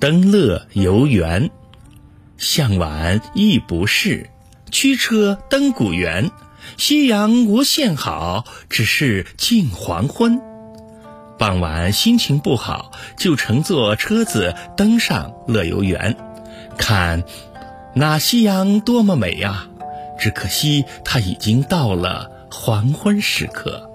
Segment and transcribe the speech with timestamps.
[0.00, 1.50] 登乐游原
[2.38, 4.30] 向晚意不适。
[4.70, 6.30] 驱车登古原
[6.78, 10.40] 夕阳无限好只是近黄昏。
[11.38, 16.16] 傍晚心情不好就乘坐车子登上乐游原
[16.78, 17.22] 看
[17.94, 19.66] 那夕阳多么美呀
[20.18, 23.89] 只可惜它已经到了黄昏时刻。